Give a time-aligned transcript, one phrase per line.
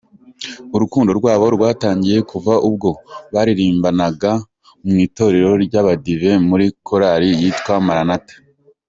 [0.75, 2.89] Urukundo rwabo rwatangiye kuva ubwo
[3.33, 4.31] baririmbanaga
[4.85, 8.35] mu itorero ry’Abadive, muri Korali yitwa Maranatha.